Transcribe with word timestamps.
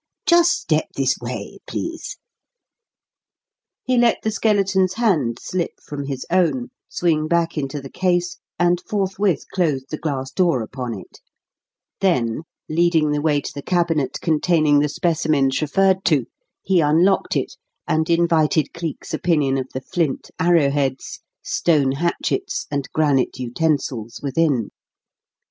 Just 0.25 0.53
step 0.59 0.85
this 0.95 1.15
way, 1.21 1.59
please." 1.67 2.17
He 3.83 3.99
let 3.99 4.17
the 4.23 4.31
skeleton's 4.31 4.93
hand 4.95 5.37
slip 5.39 5.79
from 5.79 6.05
his 6.07 6.25
own, 6.31 6.69
swing 6.89 7.27
back 7.27 7.55
into 7.55 7.79
the 7.79 7.87
case, 7.91 8.37
and 8.57 8.81
forthwith 8.89 9.43
closed 9.53 9.91
the 9.91 9.99
glass 9.99 10.31
door 10.31 10.63
upon 10.63 10.95
it; 10.97 11.19
then, 11.99 12.41
leading 12.67 13.11
the 13.11 13.21
way 13.21 13.41
to 13.41 13.51
the 13.53 13.61
cabinet 13.61 14.17
containing 14.21 14.79
the 14.79 14.89
specimens 14.89 15.61
referred 15.61 16.03
to, 16.05 16.25
he 16.63 16.81
unlocked 16.81 17.35
it, 17.35 17.55
and 17.87 18.09
invited 18.09 18.73
Cleek's 18.73 19.13
opinion 19.13 19.55
of 19.59 19.67
the 19.71 19.81
flint 19.81 20.31
arrow 20.39 20.71
heads, 20.71 21.19
stone 21.43 21.91
hatchets, 21.91 22.65
and 22.71 22.89
granite 22.91 23.37
utensils 23.37 24.19
within. 24.23 24.71